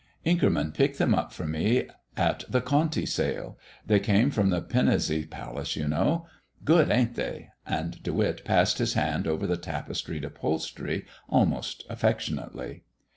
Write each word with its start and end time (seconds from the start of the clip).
"Inkerman 0.25 0.71
picked 0.73 0.97
them 0.97 1.13
up 1.13 1.31
for 1.31 1.45
me 1.45 1.87
at 2.17 2.43
the 2.49 2.59
Conti 2.59 3.05
sale. 3.05 3.59
They 3.85 3.99
came 3.99 4.31
from 4.31 4.49
the 4.49 4.59
Pinazi 4.63 5.29
Palace, 5.29 5.75
you 5.75 5.87
know. 5.87 6.25
Good, 6.65 6.89
ain't 6.89 7.13
they?" 7.13 7.49
and 7.67 8.01
De 8.01 8.11
Witt 8.11 8.43
passed 8.43 8.79
his 8.79 8.95
hand 8.95 9.27
over 9.27 9.45
the 9.45 9.57
tapestried 9.57 10.25
upholstery 10.25 11.05
almost 11.29 11.83
affectionately. 11.87 12.81